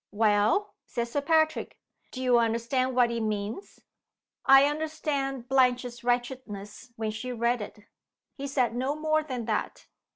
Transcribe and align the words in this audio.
"Well?" 0.09 0.73
said 0.87 1.09
Sir 1.09 1.21
Patrick. 1.21 1.77
"Do 2.09 2.23
you 2.23 2.39
understand 2.39 2.95
what 2.95 3.11
it 3.11 3.21
means?" 3.21 3.81
"I 4.47 4.65
understand 4.65 5.47
Blanche's 5.47 6.03
wretchedness 6.03 6.91
when 6.95 7.11
she 7.11 7.31
read 7.31 7.61
it." 7.61 7.81
He 8.33 8.47
said 8.47 8.73
no 8.75 8.95
more 8.95 9.21
than 9.21 9.45
that. 9.45 9.85